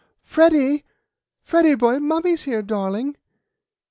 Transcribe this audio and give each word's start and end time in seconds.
"Freddy! 0.23 0.83
Freddy 1.43 1.75
boy! 1.75 1.99
Mummy's 1.99 2.41
here, 2.41 2.63
darling!" 2.63 3.15